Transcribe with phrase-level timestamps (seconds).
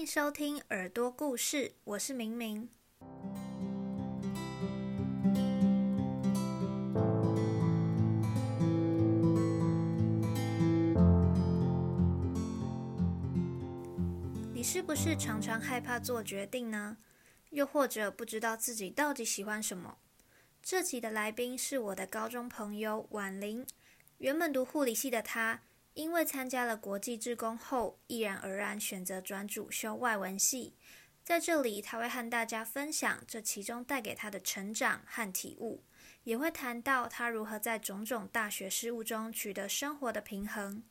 [0.00, 2.70] 迎收听耳朵故事，我是明明。
[14.54, 16.96] 你是不是常常害怕做决定呢？
[17.50, 19.98] 又或者不知道自己到底喜欢什么？
[20.62, 23.66] 这集的来宾是我的高中朋友婉玲，
[24.16, 25.60] 原本读护理系的她。
[26.00, 30.74] 因为参加了国际志工后，毅然而然选择转主修外文系。
[31.22, 35.84] 在这里，他会和大家分享这其中带给他的成长和体悟，
[36.24, 40.82] 也会谈到他如何在种种大学事务中取得生活的平衡。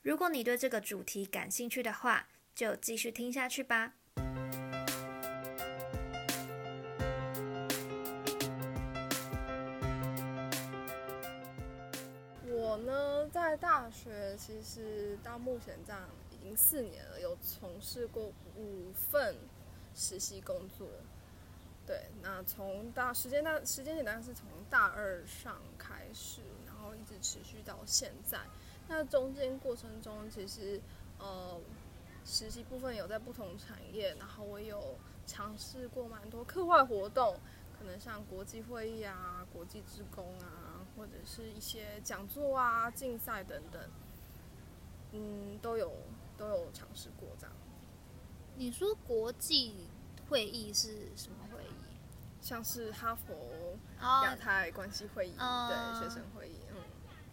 [0.00, 3.96] 如果你对这个主题感兴趣的话，就继续听下去吧。
[13.86, 19.36] 大学，其实到目前这样已经四年了，有从事过五份
[19.94, 20.88] 实习工作。
[21.86, 28.40] 对，那从大时间大时间点大概是从大二上开始，然后一直持续到现在。
[28.88, 30.80] 那中间过程中，其实
[31.20, 31.56] 呃
[32.24, 34.96] 实习部分有在不同产业，然后我有
[35.28, 37.38] 尝试过蛮多课外活动，
[37.78, 40.65] 可能像国际会议啊、国际职工啊。
[40.96, 43.82] 或者是一些讲座啊、竞赛等等，
[45.12, 45.92] 嗯，都有
[46.38, 47.54] 都有尝试过这样。
[48.56, 49.88] 你说国际
[50.28, 51.74] 会议是什么会议？
[52.40, 56.56] 像是哈佛亚太关系会议，对学生会议。
[56.70, 56.76] 嗯，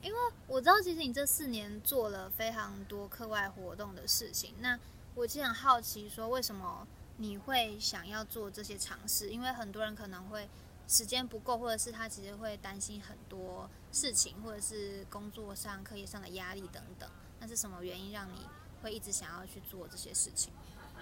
[0.02, 4.56] 因为我知道，其实你这四年做了非常多课外活动的事情。
[4.60, 4.78] 那
[5.16, 6.86] 我其实很好奇，说为什么
[7.18, 9.30] 你会想要做这些尝试？
[9.30, 10.50] 因为很多人可能会。
[10.88, 17.10] 时间不够，或者是他其实会担心很多事情，或者是工作上、课业上的压力等等。
[17.40, 18.48] 那是什么原因让你
[18.82, 20.54] 会一直想要去做这些事情？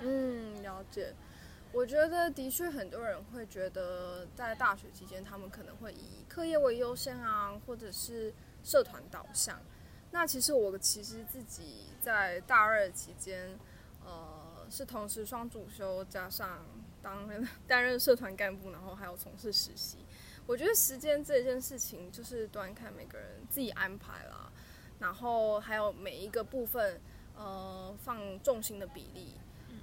[0.01, 1.13] 嗯，了解。
[1.73, 8.33] 我觉得的确很多人会觉得在大学期间，他们可能会以课业为优先啊，或者是
[8.63, 9.59] 社团导向。
[10.11, 13.57] 那其实我其实自己在大二期间，
[14.05, 16.65] 呃，是同时双主修加上。
[17.01, 17.27] 当
[17.67, 19.99] 担任社团干部，然后还有从事实习，
[20.45, 24.51] 我觉得时间这件事情就是端看每个人自己安排啦，
[24.99, 27.01] 然后还有每一个部分，
[27.35, 29.35] 呃，放重心的比例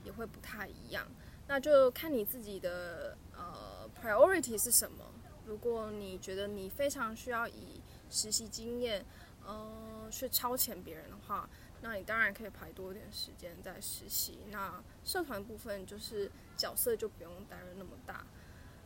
[0.04, 1.06] 也会不太一样，
[1.46, 5.04] 那就看你自己的呃 priority 是什么。
[5.46, 7.80] 如果你觉得你非常需要以
[8.10, 9.04] 实习经验，
[9.44, 11.48] 呃，去超前别人的话。
[11.80, 14.40] 那你当然可以排多一点时间在实习。
[14.50, 16.28] 那社团部分就是
[16.58, 18.26] 角色就不用担任那么大。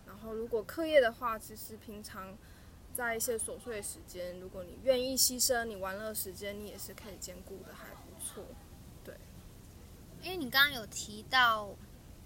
[0.07, 2.39] 然后如果课业的话，其实平常
[2.95, 8.45] 在一些琐碎的时间，如果你愿意牺牲你玩乐时间，你也是可以兼顾的，还不错。
[9.03, 9.17] 对。
[10.23, 11.75] 因为你刚刚有提到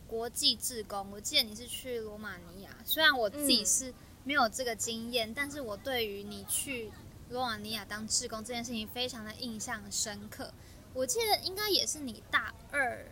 [0.06, 2.76] 国际志工，我记得你是去罗马尼亚。
[2.84, 6.90] 虽然我自己是没有这个经验，但是我对于你去。
[7.28, 10.48] 罗马尼亚当志工这件事情非常的印象深刻，
[10.94, 13.04] 我记得应该也是你大二、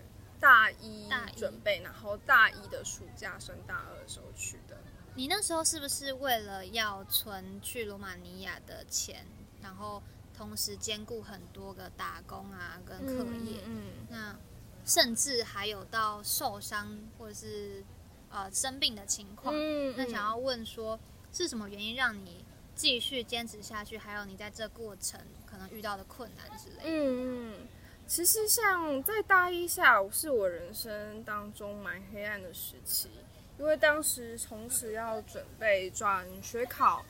[0.45, 4.77] 大一准备，然后大一的暑假升大二的时候去的。
[5.15, 9.25] 你那时候是不是为了要存去罗马尼亚的钱，
[9.63, 10.03] 然后
[10.37, 13.63] 同时兼顾很多个打工啊跟课业？
[13.65, 14.37] 嗯，那
[14.85, 17.83] 甚至还有到受伤或者是
[18.29, 19.55] 呃生病的情况。
[19.57, 21.01] 嗯，那想要问说
[21.33, 22.45] 是什么原因让你？
[22.77, 26.83] 继续坚持下去，还有你在这过程可能遇到的困难之类。
[26.83, 27.69] 嗯嗯，
[28.07, 33.09] 其实像在大一下午，是我人生当中蛮黑暗的时期，
[33.59, 37.05] 因为当时同时要准备转学考，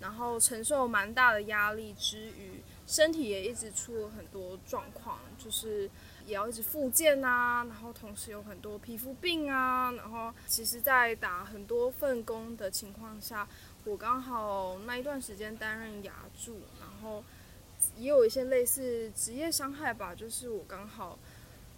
[0.00, 5.88] 然后承受蛮大的压力之余，身体也一直出了很多状况，就是
[6.26, 13.46] 也要一直复健啊，然后同时有很多皮肤病啊，然后其实，在打很多份工的情况下。
[13.84, 17.24] 我刚好那一段时间担任牙助，然后
[17.96, 21.18] 也有一些类似职业伤害吧，就是我刚好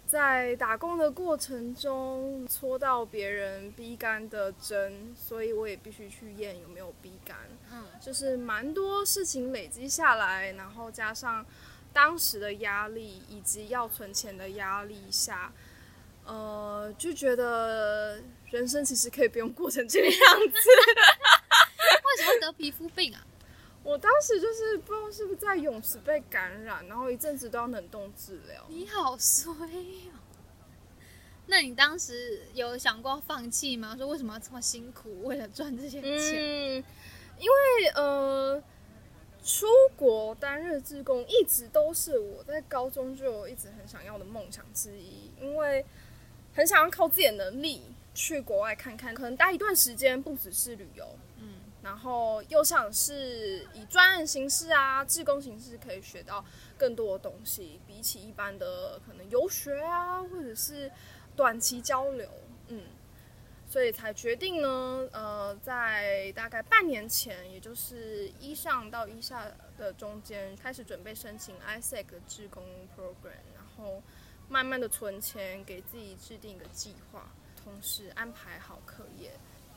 [0.07, 7.37] 在打工的过程中戳到别人逼肝的针，所以我也必须去验有没有逼肝。
[7.71, 11.45] 嗯，就是蛮多事情累积下来，然后加上
[11.93, 15.53] 当时的压力以及要存钱的压力下，
[16.25, 20.51] 呃，就觉得人生其实可以不用过成这个样子。
[22.03, 23.25] 为什么得皮肤病啊？
[23.83, 28.65] 我当时就是不知道是不是在泳池被感染，然后一阵子都要冷冻治疗。
[28.69, 30.19] 你好衰哦！
[31.47, 33.95] 那你当时有想过放弃吗？
[33.97, 36.13] 说为什么要这么辛苦，为了赚这些钱？
[36.37, 36.83] 嗯，
[37.39, 38.63] 因为呃，
[39.43, 45.85] 出国担任志工一直都是我在高中就一直很想要的梦想之一，因为。
[46.53, 47.81] 很想要靠自己的能力
[48.13, 51.30] 去国外看看，可能待一段时间，不只是旅游，嗯，
[51.83, 56.43] 然后又想是以专案形式啊、志工形式可以学到
[56.77, 60.91] 更多的东西，比起一般的可能游学啊，或者是
[61.35, 62.29] 短期交流，
[62.67, 62.83] 嗯。
[63.67, 72.61] 所以才决定呢，呃，在大概半年前，也就是一上到一下的中间，开始准备申请 ISEC 的志工
[72.93, 74.03] program，然后
[74.49, 77.31] 慢慢的存钱，给自己制定一个计划，
[77.63, 79.31] 同时安排好课业。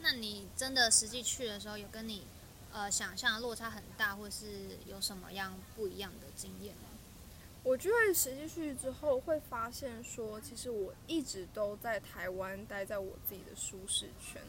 [0.04, 2.26] 那你真的实际去的时候，有跟你
[2.70, 6.90] 呃想象落差很大，或是有什么样不一样的经验吗？
[7.62, 14.42] 我觉得实际去之后会发现，说其实我一直都在台湾待在我自己的舒适圈。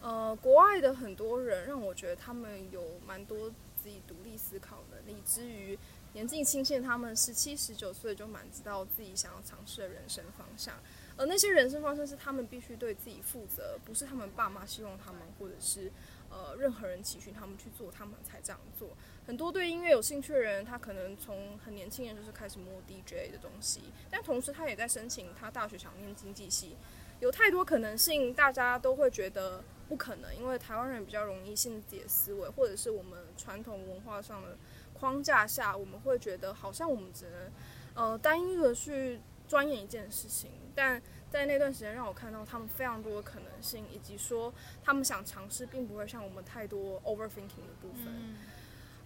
[0.00, 3.50] 呃，国外的很多人让我觉得他们有蛮多
[3.82, 5.76] 自己独立思考能力，之余
[6.14, 10.74] 年纪轻轻，他们十七、十九岁就蛮知道自己想要尝试的人生方向。
[11.16, 15.90] 而那些人生方向是他们必须对自己负责，不是他们爸妈希望他们，或者是
[16.30, 18.90] 呃任何人期许他们去做，他们才这样做。
[19.26, 26.76] 很多对音乐有兴趣的人，他可能从很年轻人就是开始摸 DJ 的东西，但同时他也在申请他大学想念经济系，
[27.20, 34.56] 有太多可能性，大家都会觉得不可能，因为台湾人比较容易信自己的思维，或者是我们传统文化上的
[35.04, 37.52] 框架下，我们会觉得好像我们只能
[37.92, 44.50] 呃单一的去钻研一件事情，但在那段时间让我看到他们非常多的可能性，以及说
[44.82, 48.34] 他们想尝试，并不会像我们太多 overthinking 的部分。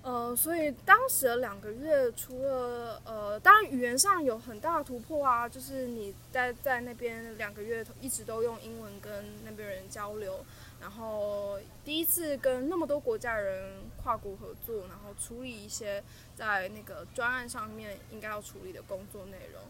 [0.01, 10.39] 呃，所以当时的两个月，除了呃，当然语言上有很大的突破啊，就是你待在那边两个月，一直都用英文跟那边人交流，
[10.81, 16.03] 然后第一次跟那么多国家人跨国合作，然后处理一些
[16.35, 19.63] 在那个专案上面应该要处理的工作内容。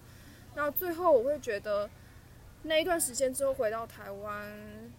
[0.55, 1.89] 那最后我会觉得，
[2.63, 4.91] 那一段时间之后回到台湾，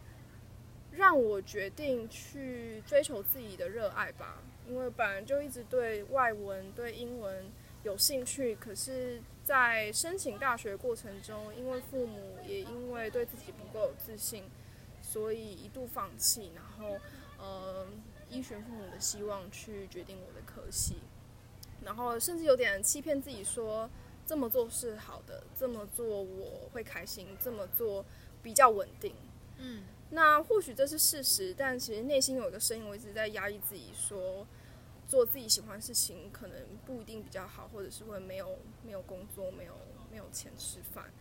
[0.91, 4.41] 让我决定去追求自己的热爱吧。
[4.67, 7.45] 因为本来就一直对外文、对英文
[7.83, 14.43] 有兴趣，可是，在申请大学过程中，因为父母也因为对自己不够有自信，
[15.11, 16.99] 所以一度放弃，然后，
[17.39, 17.87] 呃，
[18.29, 20.97] 依循父母的希望去决定我的科系，
[21.83, 23.89] 然后甚至有点欺骗自己说
[24.25, 28.05] 这么做是好的，这么做我会开心，这么做
[28.43, 29.15] 比较稳定。
[29.57, 34.45] 嗯，那或许这是事实，但其实内心有一个声音，我一直在压抑自己说。
[35.09, 36.55] 做自己喜欢的事情可能
[36.85, 39.73] 不一定比较好，或者是会没有没有工作，没有
[40.11, 41.11] 没有钱吃饭。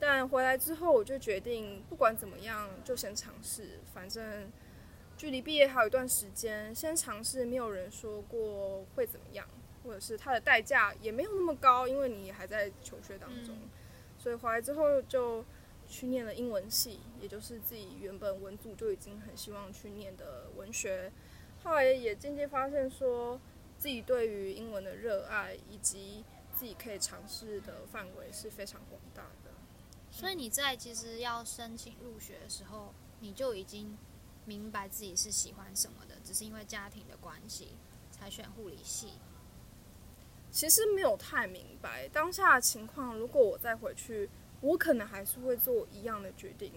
[0.00, 3.80] 但回来之后，我就决定不管怎么样，就先尝试。
[3.92, 4.50] 反正
[5.16, 7.44] 距离毕业还有一段时间，先尝试。
[7.44, 9.46] 没有人说过会怎么样，
[9.82, 13.56] 或者是它的代价也没有那么高，因为你还在求学当中。
[14.18, 15.44] 所以回来之后就
[15.88, 21.10] 去念了英文系，也就是自己原本文组就已经很希望去念的文学。
[21.64, 23.40] 后来也渐渐发现，说
[23.78, 26.24] 自己对于英文的热爱，以及
[26.54, 29.37] 自己可以尝试的范围是非常广大的。
[30.18, 33.96] 所以你在其实要申请入学的时候，你就已经
[34.46, 37.76] 明白自己是喜欢什么的，只是因为家庭的关系
[38.10, 39.12] 才选护理系。
[40.50, 44.28] 其实没有太明白当下的情况，如果我再回去，
[44.60, 46.72] 我可能还是会做一样的决定。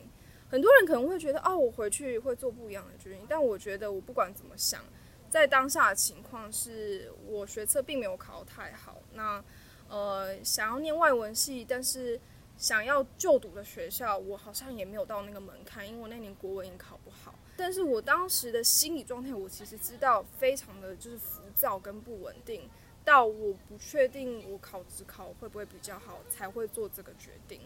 [0.48, 3.26] 很多人可能会觉得，哦，我回去会做不一样的决定。
[3.28, 4.86] 但我觉得，我不管怎么想，
[5.32, 9.02] 在当下的情况是，我学测并没有考太好。
[9.14, 9.44] 那，
[9.88, 12.22] 呃，想要念外文系，但是
[12.62, 17.34] 想要就读的学校，我好像也没有到那个门槛，因为我那年国文也考不好。
[17.58, 22.70] 但是我当时的心理状态，我其实知道非常的就是浮躁跟不稳定，
[23.04, 27.62] 到我不确定我考职考会不会比较好，才会做这个决定。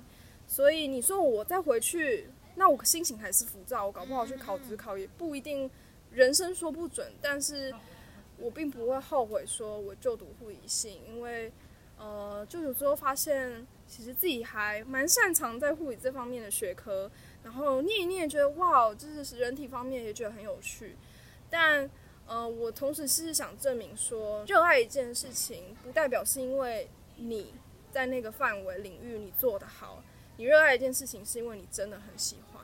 [0.48, 2.30] 所以你说我再回去。
[2.56, 5.70] 那我心情还是浮躁，我搞不好去考职考也不一定，
[6.10, 7.12] 人生说不准。
[7.22, 7.76] 但是
[8.38, 11.52] 我并不会后悔说我就读护理系，因为
[11.98, 17.10] 呃，就读之后发现其实自己还蛮擅长在护理这方面的学科，
[17.44, 20.96] 然后念一念觉得哇，就是人体方面也觉得很有趣。
[21.50, 21.90] 但
[22.28, 27.54] 呃，我同时是想证明说，热爱一件事情不代表是因为你
[27.92, 30.04] 在那个范围领域你做得好。
[30.38, 32.64] 你热爱一件事情，是因为你真的很喜欢。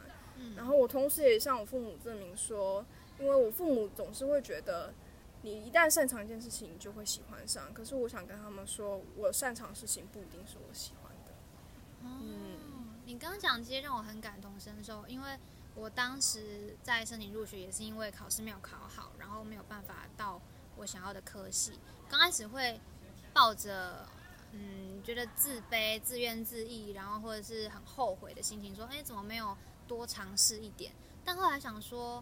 [0.57, 2.83] 然后我同时也向我父母证明说，
[3.19, 4.91] 因为我父母总是会觉得，
[5.41, 7.73] 你一旦擅长一件事情，你就会喜欢上。
[7.73, 11.31] 可是我想跟他们说，我擅长的事情不一定是我喜欢的。
[12.03, 15.37] 嗯，你刚刚讲这些让我很感同身受，因为
[15.75, 20.41] 我当时在申请入学也是因为考试没有考好，然后没有办法到
[20.77, 21.79] 我想要的科系。
[22.09, 22.79] 刚开始会
[23.33, 24.07] 抱着。
[24.53, 29.55] 嗯觉得自卑、自怨自艾，然后或者是很后悔的心情，说哎怎么没有
[29.87, 30.91] 多尝试一点？
[31.23, 32.21] 但后来想说，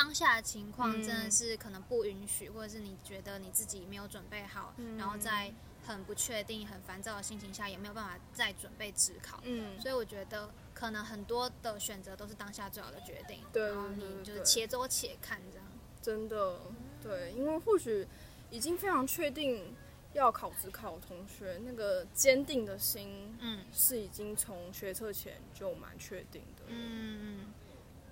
[0.00, 5.52] 当下的情况真的是可能不允许，或者是你觉得你自己没有准备好，然后在
[5.86, 9.40] 很不确定、很烦躁的心情下，也没有办法再准备职考。
[9.44, 13.40] 嗯，所以我觉得可能很多的选择都是当下最好的决定。
[13.52, 15.66] 对然后你就是且走且看这样。
[16.00, 16.58] 真的
[17.02, 18.08] 对，因为或许
[18.50, 19.76] 已经非常确定
[20.14, 26.62] 要考职考的同学，那个坚定的心嗯是已经从学测前就蛮确定的。
[26.68, 27.52] 嗯嗯。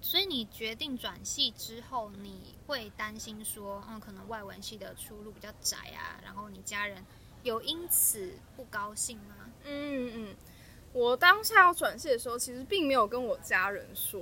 [0.00, 7.04] 所以你决定转系之后，你会担心说，嗯，可能外文系的出路比较窄啊，然后你家人
[7.42, 9.50] 有因此不高兴吗？
[9.64, 10.36] 嗯嗯，
[10.92, 14.20] 我当下要转系的时候，其实并没有跟我家人说，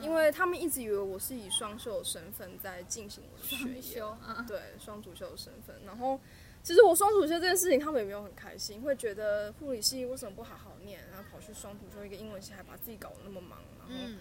[0.00, 5.80] 因为他们一直以为我是以双修的身份在进行我的学业，修，嗯对双主修的身份。
[5.86, 6.20] 然后，
[6.62, 13.58] 其实我双主修这件事情，他们也没有很开心，会觉得护理系为什么不好好念，然后跑去双主修一个英文系，还把自己搞得那么忙。
[13.78, 14.18] 然后，嗯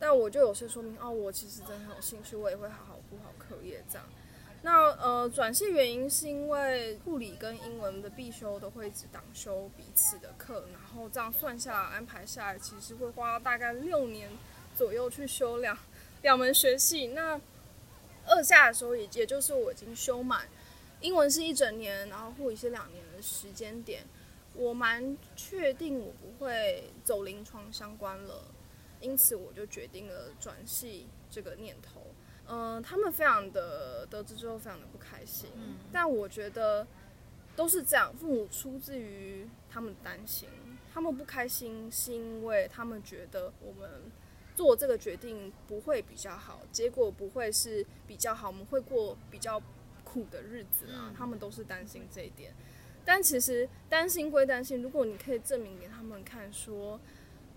[0.00, 4.06] 但我就有些说明，哦，我其实真的很有兴趣，我也会好好顾好课业这样。
[4.62, 14.30] 那呃，转系原因是因为护理跟英文的必修都会只挡修彼此的课，然后这样算下来安排下来，其实会花大概六年
[14.74, 15.76] 左右去修两
[16.22, 17.08] 两门学系。
[17.08, 17.40] 那
[18.26, 20.46] 二下的时候也也就是我已经修满，
[21.00, 24.04] 英文是一整年，然后护理是两年的时间点，
[24.52, 28.44] 我蛮确定我不会走临床相关了，
[29.00, 32.02] 因此我就决定了转系这个念头。
[32.52, 36.84] 嗯、他们非常的得知之后非常的不开心，嗯但我觉得
[37.54, 40.48] 都是这样，父母出自于他们担心，
[40.92, 44.10] 他们不开心是因为他们觉得我们
[44.56, 49.62] 做这个决定不会比较好，结果不会是比较好，我们会过比较
[50.02, 52.52] 苦的日子啊嗯，他们都是担心这一点。
[53.04, 57.00] 但其实担心归担心，如果你可以证明给他们看说，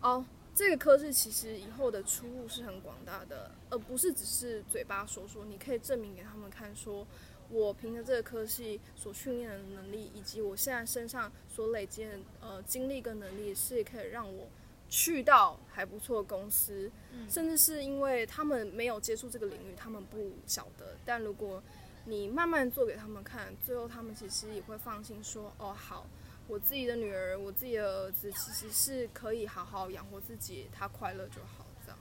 [0.01, 0.23] 哦，
[0.55, 5.43] 这个科室其实以后的出路是很广大的，而不是只是嘴巴说说。
[5.45, 7.07] 你可以证明给他们看说，
[7.49, 14.47] 我凭着这个科系所训练的能力，以及我现在身上所累积的呃经历跟能力，是可以让我
[14.89, 20.95] 去到还不错的公司，嗯甚至是因为他们没有接触这个领域，他们不晓得。
[21.03, 21.63] 但如果
[22.05, 26.05] 你慢慢做给他们看，最后他们其实也会放心说，哦，好。
[26.53, 31.97] 我自己的女儿，我自己的儿子，其实是可以好好养活自己，他快乐就好，这样。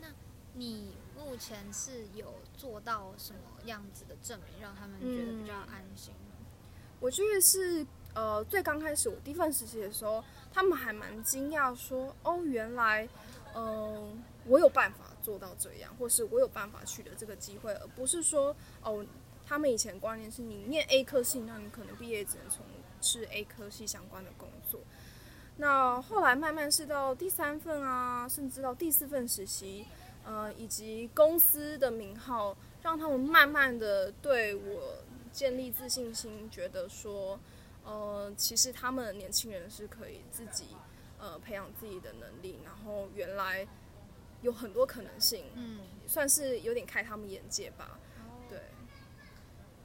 [0.00, 0.08] 那
[0.54, 6.34] 你目前是有做到什么样子的证明，让他们觉得比较安心呢？
[6.98, 13.08] 我觉得是呃，最刚开始我第一份实习的时候，他们还蛮惊讶，说哦，原来
[13.54, 19.06] 嗯、我有办法做到这样，或是我有办法取得这个机会，而不是说哦，
[19.46, 22.66] 他们以前观念是你念 A 科系，那你可能毕业只能从
[23.00, 24.80] 事 A 科系相关的工作。
[25.58, 29.86] 那后来慢慢是到第三份啊，甚至到第四份实习，
[30.22, 34.98] 呃，以及公司的名号，让他们慢慢的对我
[35.32, 37.40] 建立自信心，觉得说，
[37.84, 40.76] 呃，其实他们年轻人是可以自己
[41.18, 43.66] 呃培养自己的能力，然后原来
[44.42, 47.98] 有很多可能性，嗯，算是有点开他们眼界吧。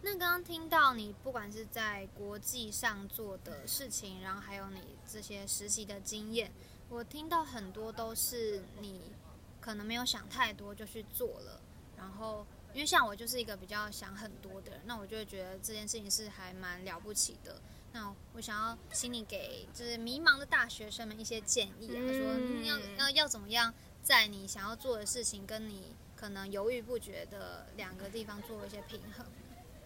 [0.01, 6.51] 对，那刚刚听到你不管是在国际上做的事情，然后还有你这些实习的经验，
[6.89, 9.11] 我听到很多都是你
[9.59, 11.61] 可能没有想太多就去做了，
[11.97, 17.61] 然后因为像我就是一个比较想很多的人，那我就会觉得这件事情是还蛮了不起的。
[17.93, 29.25] 那我想要请你给就是迷茫的大学生们一些建议啊，嗯说嗯要要要怎么样在你想要做的事情跟你可能犹豫不决的两个地方做一些平衡。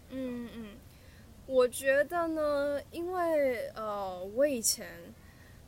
[0.10, 0.78] 嗯嗯，
[1.48, 5.14] 我觉得呢，因为呃，我以前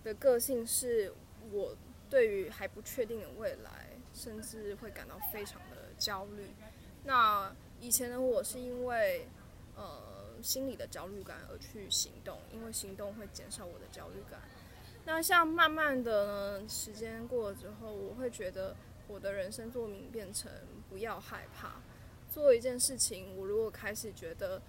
[0.04, 1.14] 的个性是
[1.52, 1.76] 我
[2.10, 6.50] 对于还不确定的未来，甚至会感到非常的焦虑。
[7.04, 9.28] 那以前的我是因为
[9.76, 14.40] 呃心理的焦虑感而去行动，因为行动会减少我的焦虑感。
[15.06, 18.76] 那像慢慢的呢，时间过了之后，我会觉得
[19.08, 20.52] 我的人生座名变成
[20.90, 21.82] 不要害怕。
[22.38, 24.62] 做一件事情，我如果开始觉得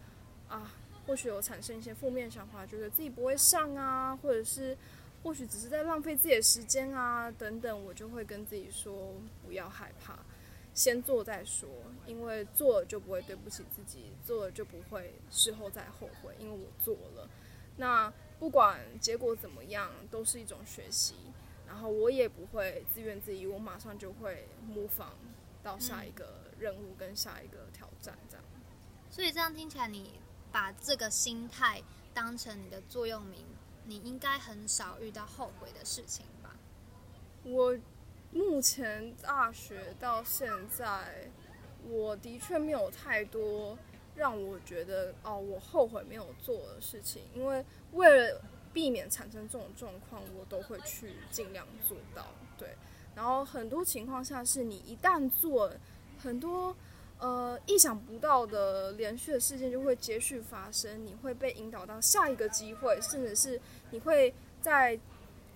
[0.48, 0.72] 啊，
[1.06, 4.74] 或许有产生一些负面想法，觉得自己不会上啊，或者是
[5.22, 9.12] 或许只是在浪费自己的时间啊，等等，我就会跟自己说
[9.44, 10.18] 不要害怕，
[10.72, 11.68] 先做再说，
[12.06, 17.28] 因为做了就不会对不起自己，做了就不会事后再后悔，因为我做了。
[17.76, 18.10] 那
[18.40, 21.14] 不管结果怎么样，都是一种学习。
[21.66, 25.12] 然后我也不会自怨自艾，我马上就会模仿
[25.62, 28.44] 到下一个任务跟下一个挑战，这样。
[29.10, 30.20] 所以这样听起来，你
[30.52, 33.44] 把这个心态当成你的座右铭，
[33.84, 36.56] 你应该很少遇到后悔的事情吧？
[37.44, 37.76] 我
[38.30, 41.30] 目前大学到现在，
[41.88, 43.78] 我的确没有太多
[44.14, 52.26] 让我觉得哦，我后悔没有做的事情，因为为了避免产生这种状况，我都会去尽量做到。
[52.58, 52.76] 对，
[53.14, 55.72] 然后很多情况下是你一旦做
[56.18, 56.76] 很多。
[57.20, 63.60] 呃，意想不到的连续的事件就会接续发生，你会被引导到下一个机会，甚至是
[63.90, 64.32] 你会
[64.62, 64.96] 在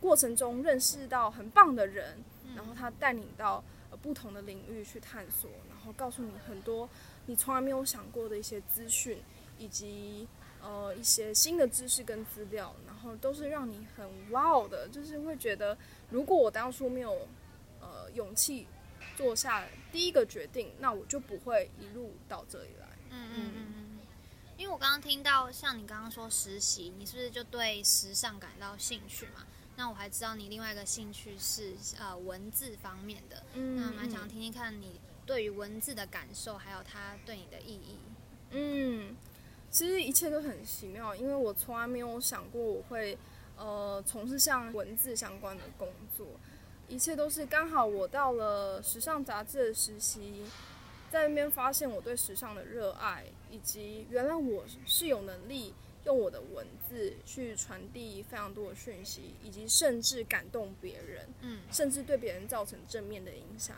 [0.01, 2.19] 过程中认识到很棒的人，
[2.57, 3.63] 然后他带你到
[4.03, 6.89] 不同的领域去探索，然后告诉你很多
[7.27, 9.23] 你从来没有想过的一些资讯，
[9.57, 10.27] 以及
[10.61, 15.79] 呃一些新的知识跟资料，然后都是让你很哇哦的，就是会觉得
[16.11, 17.29] 如果我当初没有
[17.81, 18.67] 呃勇气。
[19.17, 22.89] 做下第一个决定，那我就不会一路到这里来。
[23.11, 23.99] 嗯嗯嗯嗯。
[24.57, 29.47] 因为我刚刚听到，像你刚刚说实习，你是不是就对时尚感到兴趣嘛？
[29.77, 33.43] 那我还知道你另外一个兴趣是呃文字方面的。
[33.55, 33.77] 嗯。
[33.77, 37.99] 那蛮想听听看你对于文字的感受，还有它对你的意义。
[38.51, 39.17] 嗯，
[39.71, 43.17] 其实一切都很奇妙，因为我从来没有想过我会
[43.57, 46.27] 呃从事像文字相关的工作。
[46.93, 50.45] 一切都是刚好，我到了时尚杂志的实习，
[51.11, 55.73] 在那边发现我对时尚的热爱，以及原来我是有能力
[56.05, 63.75] 用我的文字去传递非常多的讯息，以及甚至感动别人，嗯，甚至对别人造成正面的影响，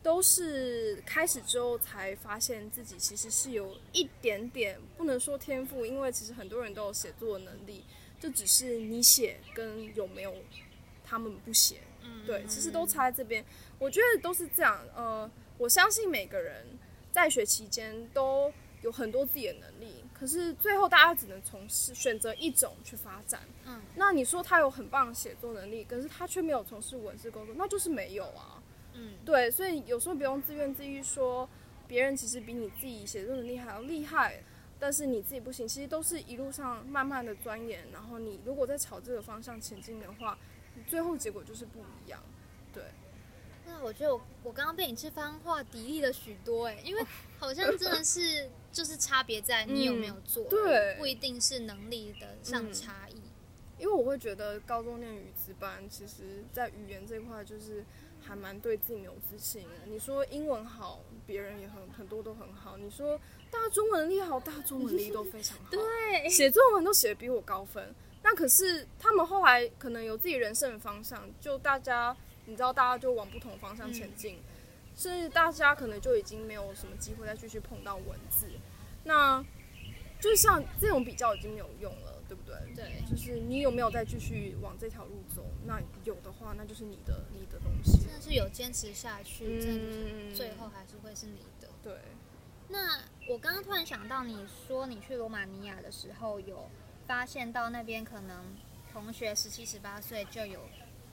[0.00, 7.82] 都是开始之后才发现自己其实是有一点点不能说天赋，因为其实很多人都有写作的能力，
[8.20, 10.32] 就只是你写跟有没有
[11.04, 11.78] 他们不写。
[12.26, 13.44] 对，其实都差在这边。
[13.78, 14.78] 我觉得都是这样。
[14.94, 16.66] 呃，我相信每个人
[17.12, 23.40] 在学期间都有很多自己的能力，可是最后大家只能从事选择一种去发展。
[23.66, 28.62] 嗯，那你说他有很棒的写作能力，可是他却没有从事文字工作，那就是没有啊。
[28.94, 31.48] 嗯，对，所以有时候不用自怨自艾，说
[31.86, 34.42] 别人其实比你自己写作能力还要厉害，
[34.78, 35.68] 但是你自己不行。
[35.68, 40.38] 其实都是一路上慢慢的钻研，然后你如果在朝这个方向前进的话。
[40.86, 42.22] 最后结果就是不一样，
[42.72, 42.82] 对。
[43.66, 47.02] 那我觉得我我刚刚被你这番话砥砺了许多哎，因为
[47.38, 53.16] 好像真的是 就是差别在你有没有做，对，不一定是能力的上差异。
[53.78, 57.84] 因为我会觉得高中念语词班，其实在语言这块就是
[58.20, 59.70] 还蛮对自己没有自信的。
[59.86, 63.18] 你说英文好，别人也很很多都很好；你说
[63.50, 67.94] 大家中文力好，大家中文力都非常好， 对，写作文都写的比我高分。
[68.26, 74.38] 那可是他们后来可能有自己人生的方向，就大家你知道，大家就往不同方向前进，
[74.96, 78.46] 甚至大家可能就已经没有什么机会再继续碰到文字。
[79.04, 79.44] 那
[80.18, 82.56] 就是像这种比较已经没有用了，对不对？
[82.74, 85.44] 对，就是你有没有再继续往这条路走？
[85.66, 87.98] 那有的话，那就是你的你的东西。
[87.98, 91.68] 真的是有坚持下去，真的最后还是会是你的。
[91.82, 91.92] 对。
[92.68, 96.70] 那我刚刚突然想到，你说你去罗马尼亚的时候有。
[97.06, 98.44] 发现到那边可能
[98.92, 100.60] 同学十七十八岁就有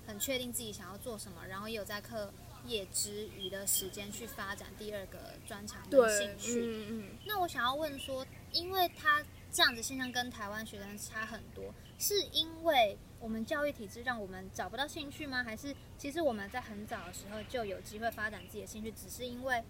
[0.08, 2.32] 很确定自己想要做什么，然后也有在课
[2.66, 6.62] 业之余的时间去发展第二个专长的兴趣。
[6.64, 7.10] 嗯嗯。
[7.26, 15.44] 那我想要问说，因为他这样子现象跟台湾学生差很多，是因为我们教育体制让我们找不到兴趣吗？
[15.44, 19.64] 还是其实我们在很早的时候就有机会发展自己的兴趣，只是因为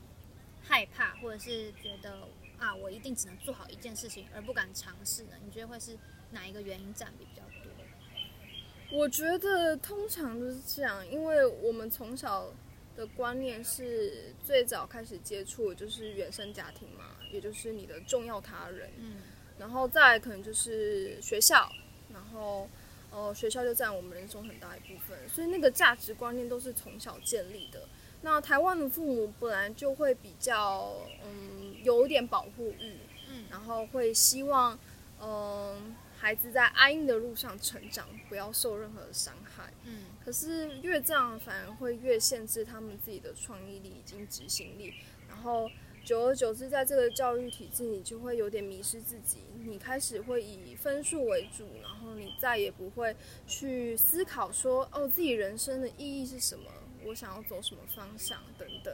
[0.62, 2.28] 害怕或者是觉得？
[2.62, 5.32] 啊，我一定只能做好一件事情，而不敢尝试呢？
[5.44, 5.98] 你觉得会是
[6.30, 7.72] 哪一个原因占比比较多？
[8.98, 12.54] 我觉得通常都是这样，因为我们从小
[12.96, 19.16] 的观念是最早开始接触就是原生家庭嘛，也就是你的重要他人，嗯，
[19.58, 21.68] 然后再可能就是学校，
[22.14, 22.70] 然后
[23.10, 27.88] 呃学校就占我们人生很大一部分，所以那个价值观念都是从小建立的。
[28.22, 31.62] 那台湾的父母本来就会比较嗯。
[31.84, 32.94] 有一点保护欲，
[33.28, 34.78] 嗯，然后会希望，
[35.20, 40.04] 嗯，孩子在安逸的路上成长，不要受任何的伤害，嗯。
[40.24, 44.94] 可是越这样，反而会越限制他们自己的创意力以及执行力。
[45.28, 45.68] 然后
[46.06, 49.40] 久而久之，在这个教育体制，你就会有点迷失自己。
[49.66, 53.16] 你开始会以分数为主，然后你再也不会
[53.48, 56.66] 去思考说，哦，自己人生的意义是什么？
[57.06, 58.94] 我想要走什么方向等等。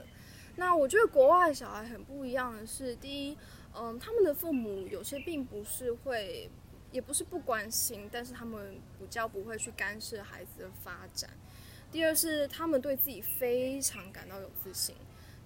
[0.56, 3.38] 那我觉得国外小孩很不一样的是，第一，
[3.76, 6.50] 嗯，他们的父母有些并不是会，
[6.92, 11.30] 也不是不关心，但是他们比较不会去干涉孩子的发展。
[11.92, 14.96] 第二是他们对自己非常感到有自信，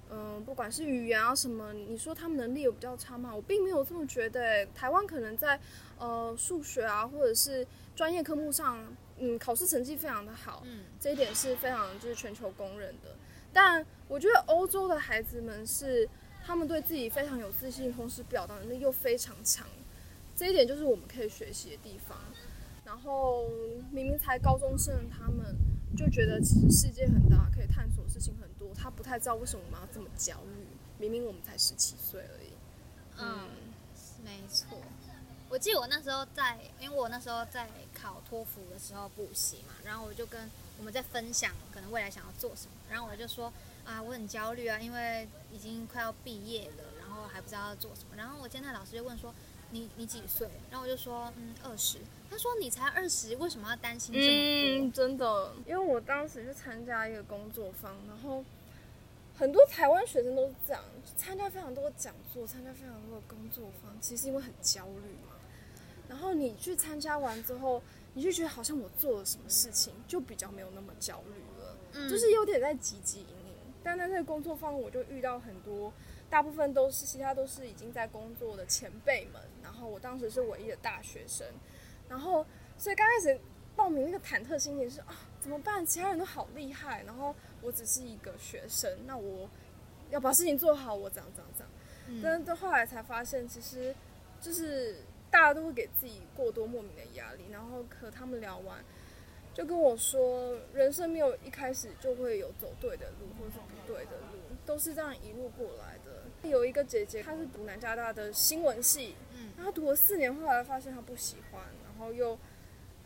[0.10, 3.36] 嗯，不管是语言啊什么，你说他们能力有比较差吗？
[3.36, 4.66] 我并没有这么觉得。
[4.68, 5.60] 台湾可能在
[6.00, 13.16] 呃数学啊，或者是专业科目上，嗯，考试成绩非常的好，嗯，这一点是非常就是全球公认的。
[13.54, 16.10] 但我觉得欧洲的孩子们是
[16.44, 19.68] 他们对自己非常有自信，同时表达能力又非常强，
[20.36, 22.18] 这一点就是我们可以学习的地方。
[22.84, 23.48] 然后
[23.92, 25.56] 明明才高中生，他们
[25.96, 28.74] 就觉得其实世界很大，可以探索的事情很多。
[28.76, 30.66] 他不太知道为什么我们要这么焦虑，
[30.98, 32.50] 明明我们才十七岁而已。
[33.20, 33.50] 嗯，
[34.26, 34.78] 没错。
[35.48, 37.70] 我记得我那时候在，因为我那时候在
[38.02, 43.52] 考托福的时候补习嘛，然后我就跟我们在分享可能未来想要做什么，然后我就说
[43.86, 48.16] 啊，我很焦虑啊，因为已经快要毕业了，然后还不知道要做什么。
[48.16, 49.34] 然后我今天老师就问说。
[49.74, 50.50] 你你几岁？
[50.70, 51.98] 然后我就说，嗯，二十。
[52.30, 54.34] 他说你才二十，为什么要担心这么多？
[54.36, 58.44] 嗯，真的，因为我当时去参加一个工作坊，然后
[59.38, 60.84] 很多台湾学生都是这样，
[61.16, 65.40] 参加非常多讲座，参加非常多的工作坊，其实因为很焦虑嘛。
[66.12, 67.82] 然后你去参加完之后，
[68.16, 73.56] 你就觉得好像我做了什么事情，就比较没有那么焦虑了，嗯，就是有点在汲汲营营。
[73.82, 75.94] 但在那个工作坊，我就遇到很多。
[76.30, 79.42] 大部分都是，其他都是已经在工作的前辈们。
[79.64, 81.48] 然后我当时是唯一的大学生，
[82.10, 82.46] 然后
[82.78, 83.40] 所以刚开始
[83.74, 85.86] 报名那个忐忑心情是啊，怎么办？
[85.86, 89.50] 其他人都好厉害，然后我只是一个学生，那我
[90.10, 92.22] 要把事情做好，我怎样怎样怎样。
[92.22, 93.96] 但到后来才发现，其实
[94.42, 97.46] 就是大家都会给自己过多莫名的压力。
[97.52, 98.84] 然后和他们聊完，
[99.54, 106.50] 就跟我说，人生没有一开始就会有走对的路，或是不对的路，都是这样一路过来的。
[106.50, 112.38] 有一个姐姐，她是读南加大的新闻系，嗯，她读了四年，后来发现她不喜欢，然后又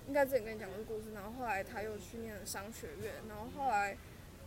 [0.08, 3.98] 应该之前跟你讲过故事，然后后来她又去念了商学院，然后后来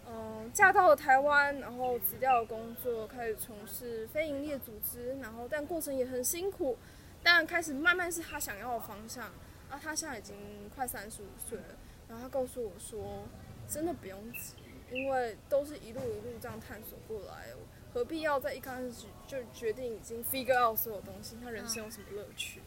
[0.08, 6.78] 嗯嫁到了台湾，然后辞掉了工作，开始从事非营利组织，然后但过程也很辛苦，
[7.22, 9.24] 但开始慢慢是他想要的方向，
[9.70, 10.36] 啊，他现在已经
[10.74, 11.76] 快三十五岁了，
[12.08, 13.26] 然后他告诉我说，
[13.68, 14.54] 真的不用急，
[14.90, 17.48] 因为都是一路一路这样探索过来。
[17.94, 21.36] 何必要在一开始就决定已经 figure out 所有东西？
[21.42, 22.60] 他人生有什么乐趣？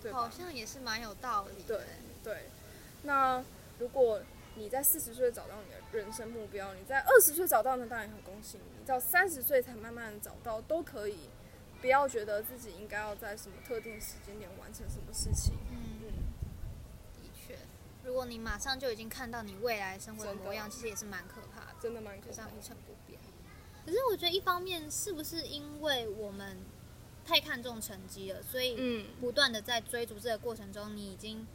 [0.00, 1.64] 对好像也是蛮有道理。
[1.66, 1.80] 对
[2.22, 2.44] 对。
[3.02, 3.44] 那
[3.78, 4.20] 如果
[4.54, 8.80] 你在四十岁找到你的人生目标，你在二十岁找到，那当然很恭喜你。
[8.80, 11.28] 你到三十岁才慢慢找到，都可以。
[11.86, 15.54] 不要觉得自己应该要在什么特定时间点完成什么事情。
[15.70, 16.08] 嗯嗯。
[17.22, 17.56] 的确，
[18.02, 21.76] 如果你马上就已经看到你未来生活的模样，其实也是蛮可怕的。
[21.80, 22.48] 真的蛮可怕。
[22.48, 23.20] 一成不变。
[23.84, 26.56] 可是我觉得一方面是不是因为我们
[27.24, 31.46] 太看重成绩了，所以不断的在追逐这个过程中，你已经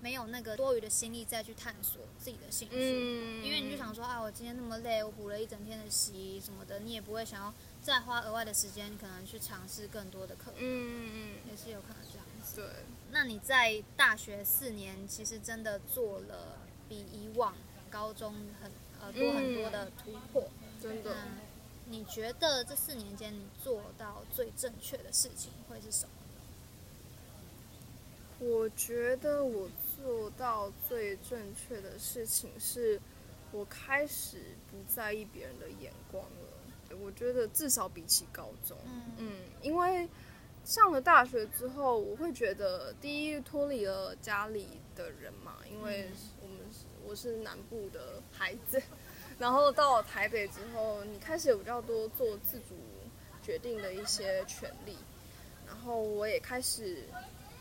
[0.00, 7.52] 没有那个多余的心力再去探索自己的兴趣，嗯因为你就想说啊，我今天那么累，我补了一整天的习什么的，你也不会想要
[7.86, 12.56] 再花额外的时间，可能去尝试更多的课，嗯嗯，也是有可能这样子。
[12.56, 12.64] 对，
[13.12, 17.54] 那你在大学四年，其实真的做了比以往
[17.88, 20.50] 高中很呃多很多的突破，
[20.82, 21.14] 真的。
[21.88, 26.10] 你觉得这四年间你做到最正确的事情会是什么？
[28.40, 33.00] 我觉得我做到最正确的事情是，
[33.52, 36.45] 我开始不在意别人的眼光了。
[37.02, 38.76] 我觉得至少比起高中，
[39.18, 40.08] 嗯，因为
[40.64, 46.10] 上了大学之后，我会觉得第一脱离了家里的人嘛，因为
[46.42, 48.82] 我们是我是南部的孩子。
[49.38, 52.74] 然后到了台北之后，你开始有比较多做自主
[53.42, 54.96] 决定的一些权利，
[55.66, 57.04] 然后我也开始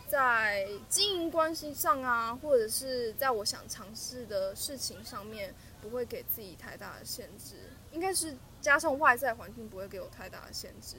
[0.08, 7.56] 在经营关系上啊，或者是在我想尝试的事情上面，不会给自己太大的限制。
[7.96, 10.98] 应该是加上外在环境不会给我太大的限制。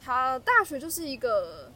[0.00, 1.72] 他大学就是一个。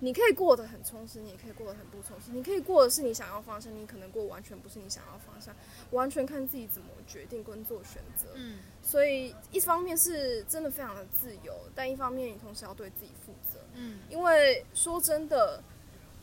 [0.00, 2.30] 你可以过得很充实，你也可以过得很不充实。
[2.32, 5.54] 你可以过的是你想要方向，你可能过完全不是你想要方向，
[5.92, 8.26] 完全看自己怎么决定跟做选择。
[8.34, 13.60] 嗯，所以一方面是真的非常的自由，但一方面你同时要对自己负责。
[13.74, 15.62] 嗯，因为说真的，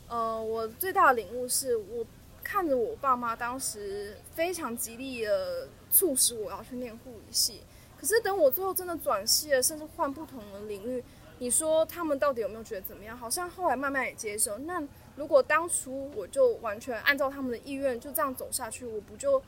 [0.06, 2.06] 呃，我最大的领悟是我
[2.42, 7.62] 看着我爸妈当时非常极力的促使我要去念护理系，
[7.98, 11.02] 可是等我最后真的转系了，甚至换不同的领域。
[11.38, 13.16] 你说他们到底有没有觉得怎么样？
[13.16, 14.58] 好像后来慢慢也接受。
[14.58, 14.82] 那
[15.16, 19.42] 如果当初我就完全按照他们的意愿就这样走下去，我不就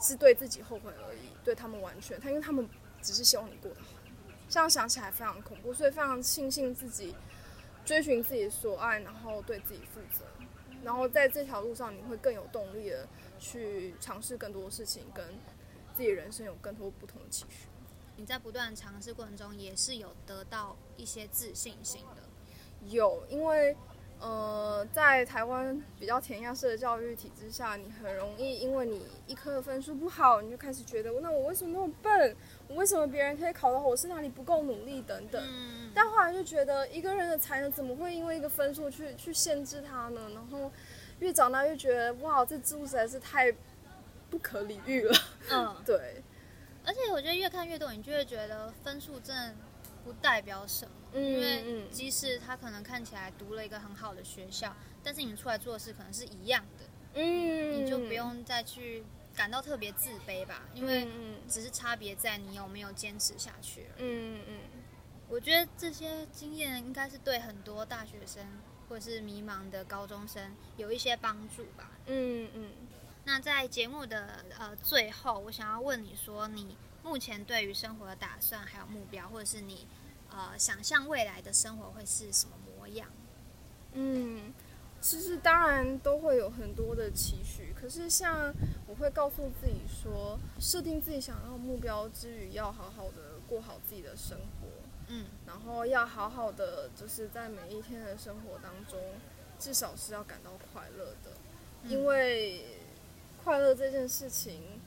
[0.00, 1.30] 是对自己后悔而已？
[1.42, 2.68] 对他们完全，他因为他们
[3.00, 3.92] 只是希望你过得好。
[4.48, 7.14] 这样想起来非常恐怖，所以非常庆幸自己
[7.86, 10.26] 追寻自己所爱，然后对自己负责，
[10.84, 15.24] 然后在这条路上你会更有动力的去尝试更多的事情，跟
[15.94, 17.68] 自己人生有更多不同的期许。
[18.16, 22.22] 你在不断尝试过程中，也是有得到一些自信心的。
[22.88, 23.76] 有，因为
[24.22, 32.36] 呃，在台湾比较填鸭式的教育体制下，你很容易因为你一科的分数不好，你就开始觉得，那我为什么那么笨？
[32.68, 33.84] 我为什么别人可以考得好？
[33.84, 35.02] 我是哪里不够努力？
[35.02, 35.42] 等等。
[35.44, 40.30] 嗯，但后来就觉得，一个人的才能怎么会因为一个分数去去限制他呢？
[40.32, 40.70] 然后
[41.18, 43.52] 越长大越觉得，哇，这制度实在是太
[44.30, 45.18] 不可理喻了。
[45.50, 46.22] 嗯， 对，
[46.86, 49.54] 而且我觉得越看越多，你就会觉得分数真的
[50.04, 56.84] 不代表什么，嗯因为嗯即使他可能看起来读了一个很好的学校，但是你出来做的事可能是一样的，
[57.14, 64.04] 嗯，你就不用再去感到特别自卑吧，因为嗯只是差别在你有没有坚持下去而已。
[64.04, 64.58] 嗯嗯
[65.28, 68.46] 我觉得这些经验应该是对很多大学生
[68.86, 71.90] 或者是迷茫的高中生有一些帮助吧。
[72.06, 72.70] 嗯嗯
[73.24, 79.86] 那在节目的呃最后，我想要问你说，你目前对于生活的打算还有目标，或者是你
[80.30, 83.08] 呃想象未来的生活会是什么模样？
[83.94, 84.52] 嗯，
[85.00, 88.54] 其实当然都会有很多的期许，可是像
[88.86, 94.68] 我会告诉自己说，设定自己想要的目标之余，要好好的过好自己的生活。
[95.08, 98.98] 嗯然后要好好的，就是在每一天的生活当中，
[99.58, 101.32] 至少是要感到快乐的，
[101.84, 102.64] 因为
[103.44, 104.80] 快乐这件事情，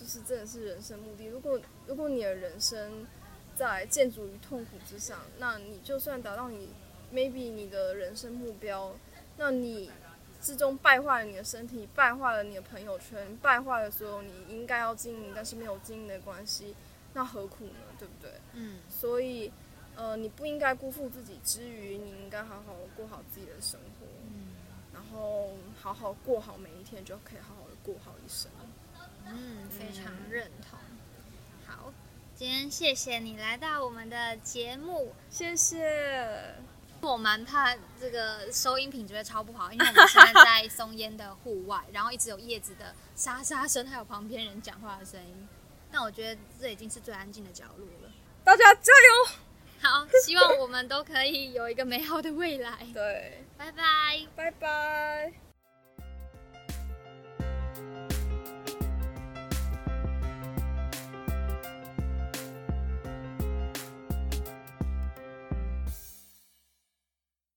[0.00, 1.26] 就是真的是人生目的。
[1.26, 3.06] 如果如果你的人生
[3.54, 6.70] 在建筑于痛苦之上，那你就算达到你
[7.12, 8.96] maybe 你的人生目标，
[9.36, 9.90] 那你
[10.40, 16.74] 之中败坏了你的身体，败坏了你的朋友圈，败坏了所有你应该要经营但是没有经营的关系，
[17.12, 17.80] 那何苦呢？
[17.98, 18.30] 对不对？
[18.54, 19.52] 嗯所以，
[19.96, 24.48] 呃，你不应该辜负自己之余，你应该好好过好自己的生活，嗯
[24.94, 28.50] 然后好好过好每一天，就可以好好的过好一生。
[29.32, 30.78] 嗯，非常认同。
[31.66, 31.92] 好，
[32.34, 35.14] 今天谢谢你来到我们的节目。
[35.30, 36.54] 谢谢。
[37.00, 45.48] 我蛮怕这个收音品质会超不好，因为我们现在在松烟的户外，然后一直有叶子的沙沙声，还有旁边人讲话的声音。
[45.90, 48.12] 但我觉得这已经是最安静的角落了。
[48.44, 49.32] 大家加油！
[49.80, 52.86] 好，希望我们都可以有一个美好的未来。
[52.92, 53.82] 对，拜拜。
[54.36, 55.49] 拜拜。